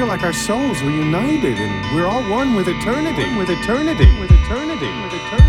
Feel 0.00 0.08
like 0.08 0.22
our 0.22 0.32
souls 0.32 0.82
were 0.82 0.90
united 0.90 1.58
and 1.58 1.94
we're 1.94 2.06
all 2.06 2.22
one 2.22 2.54
with 2.54 2.68
eternity. 2.68 3.36
With 3.36 3.50
eternity. 3.50 4.06
With 4.18 4.30
eternity. 4.30 4.86
With 5.02 5.12
eternity. 5.12 5.36
Who 5.36 5.39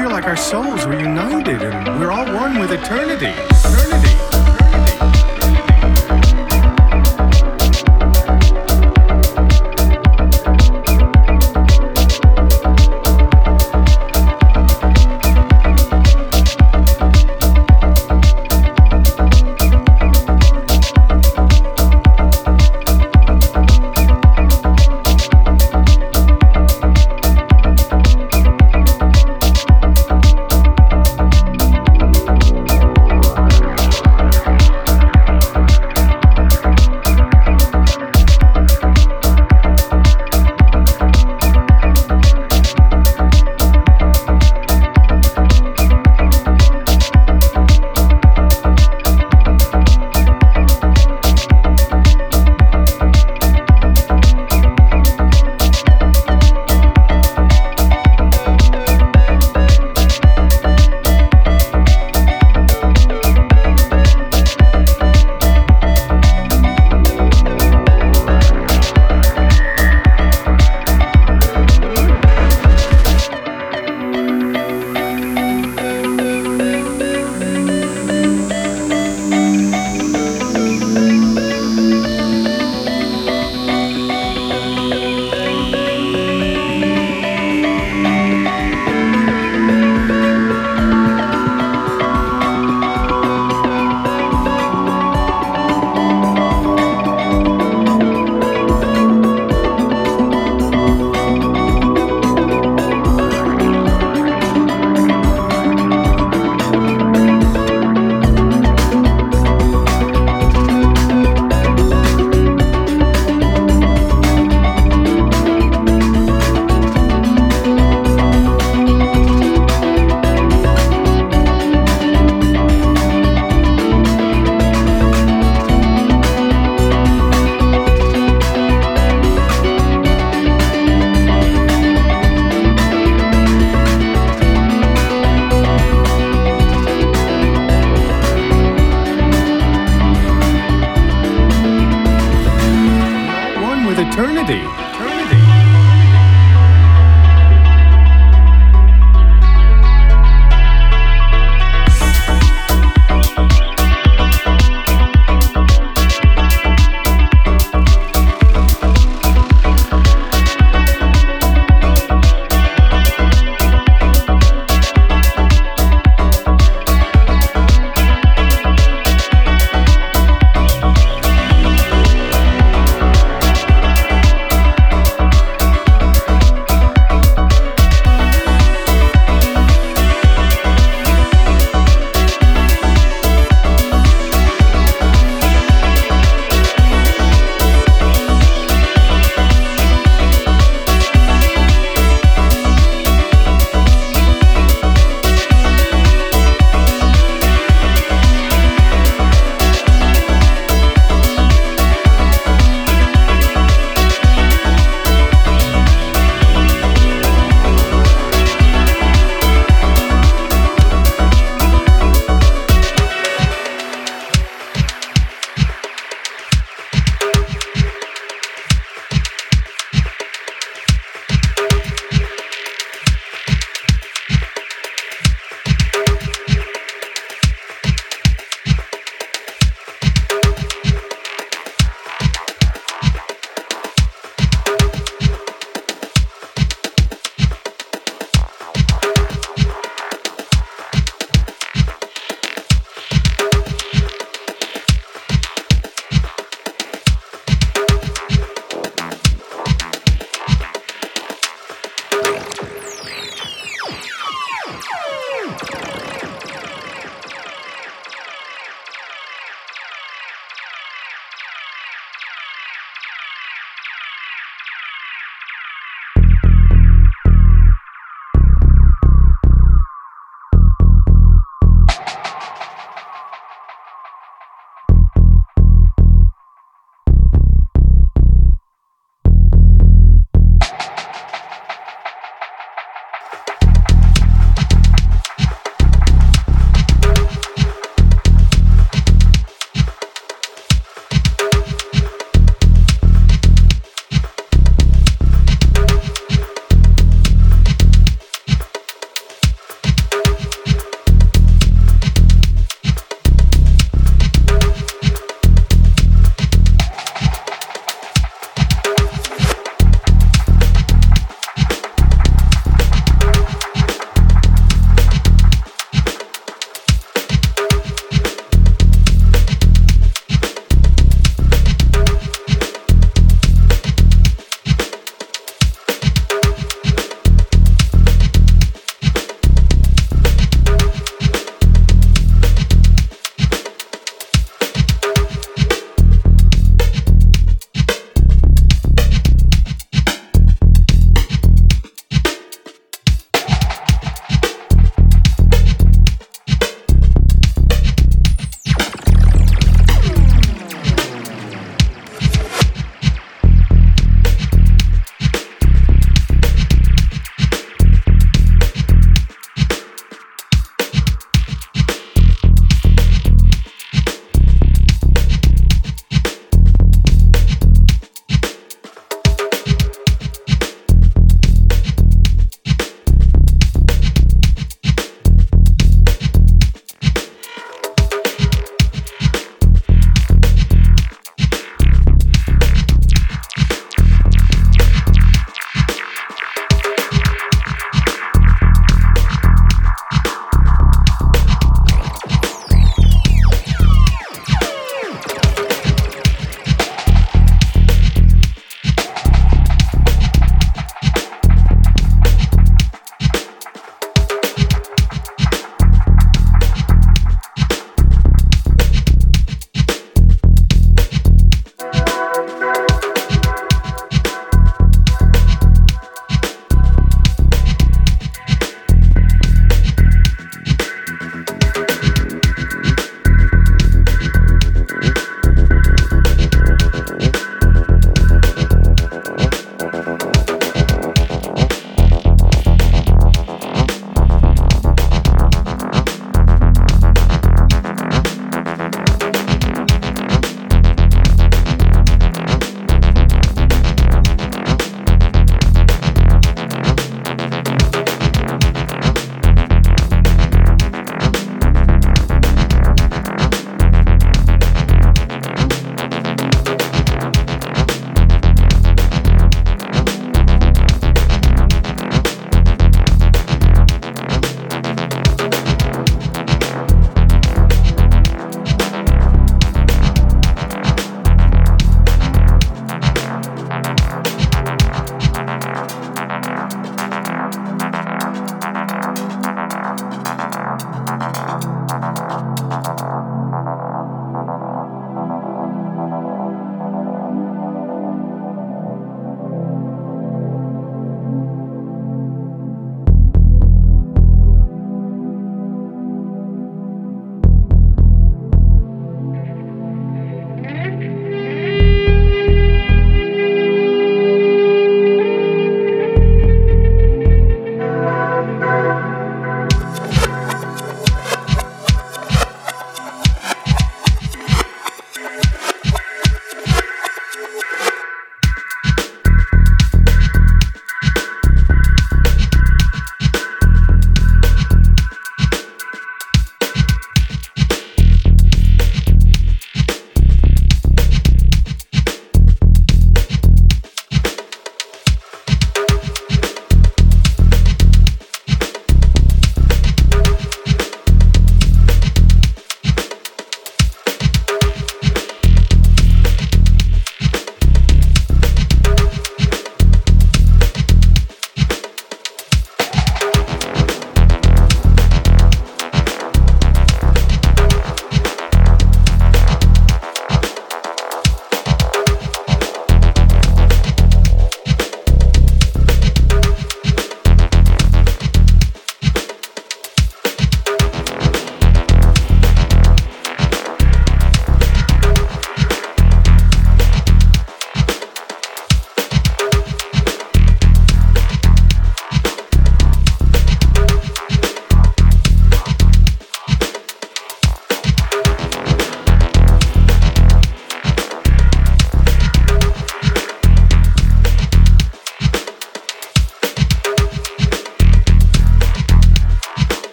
feel 0.00 0.08
like 0.08 0.24
our 0.24 0.36
souls 0.36 0.86
were 0.86 0.98
united 0.98 1.60
and 1.62 2.00
we're 2.00 2.10
all 2.10 2.24
one 2.32 2.58
with 2.58 2.72
eternity. 2.72 3.26
Eternity. 3.26 4.09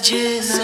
Bridges. 0.00 0.59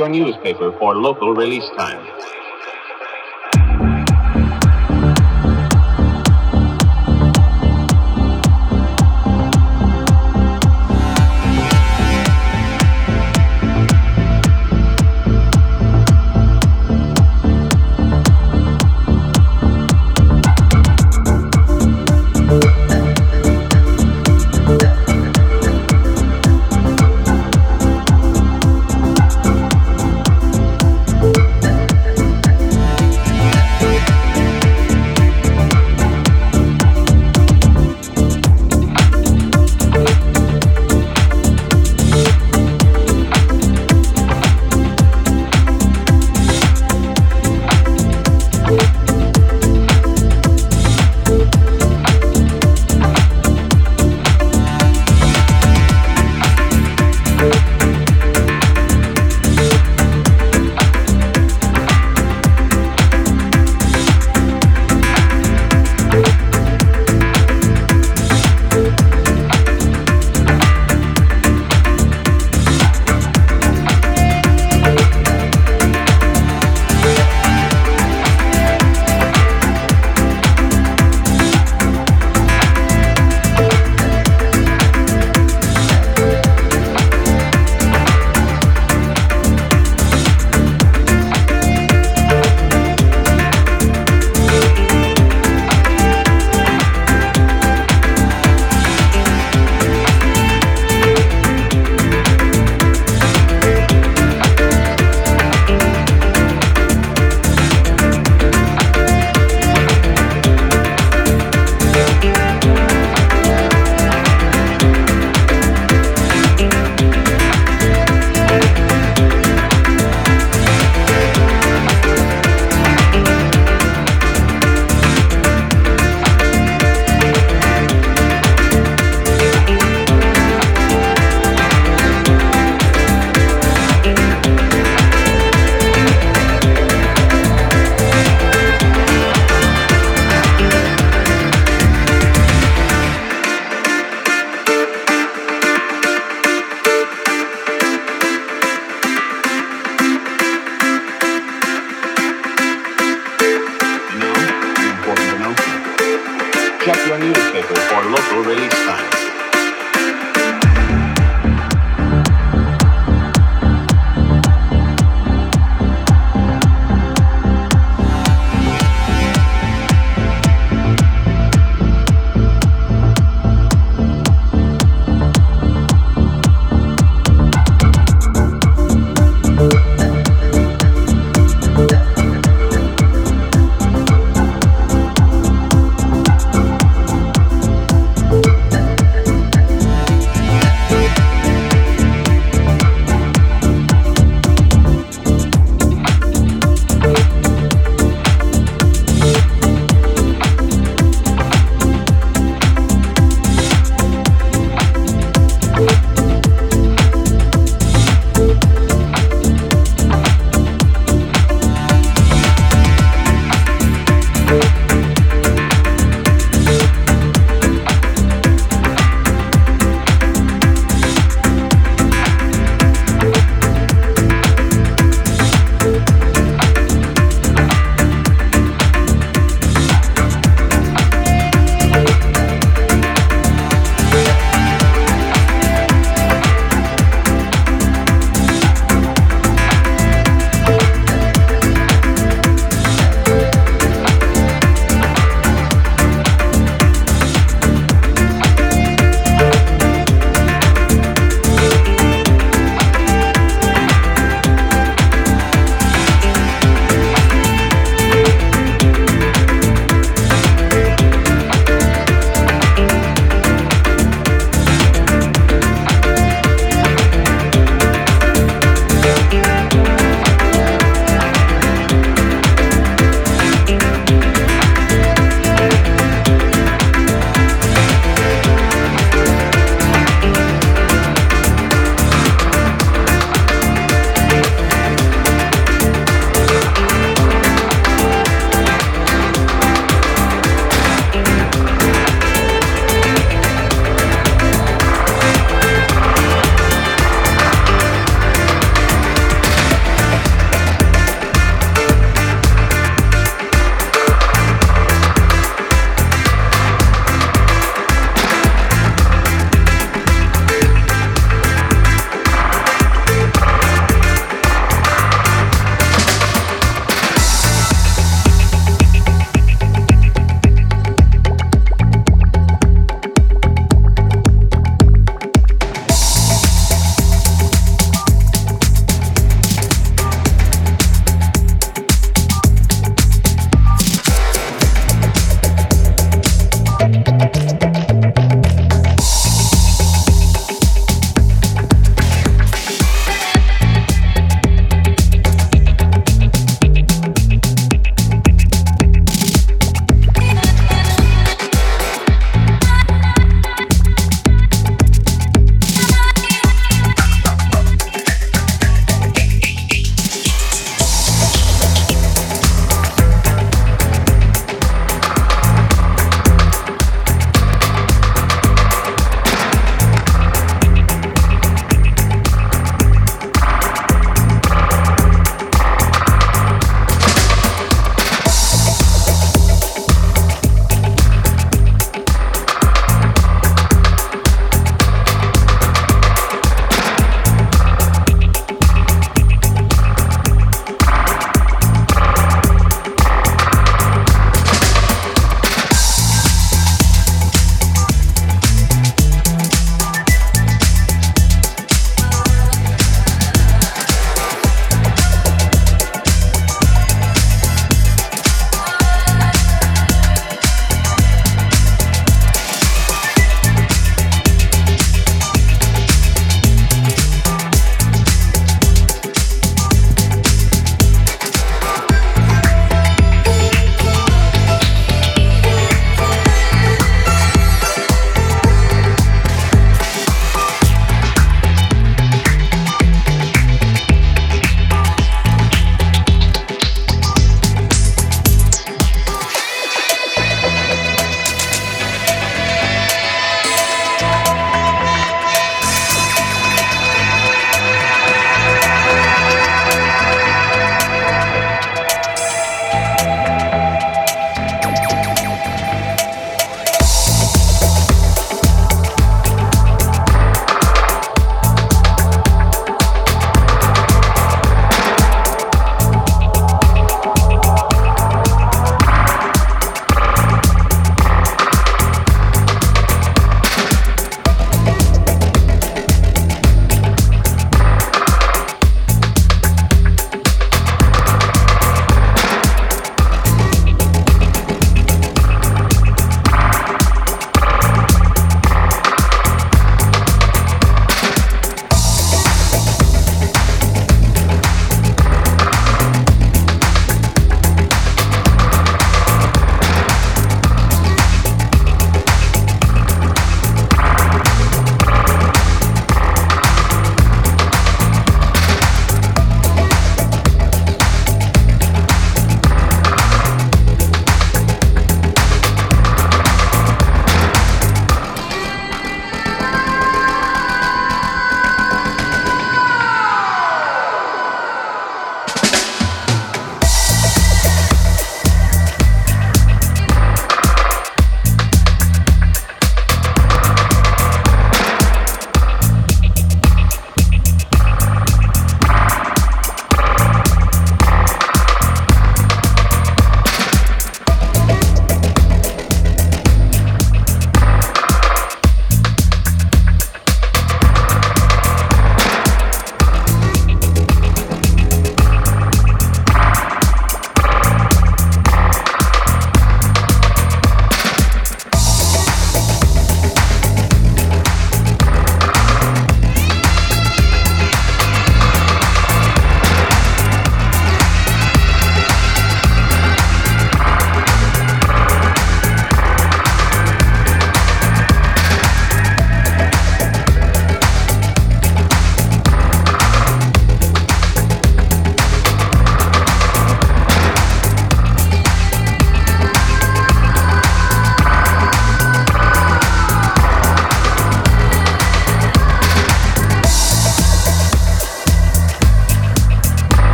Your 0.00 0.08
newspaper 0.08 0.72
for 0.78 0.96
local 0.96 1.34
release 1.34 1.68
time. 1.76 1.99